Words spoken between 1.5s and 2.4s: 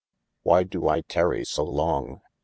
long?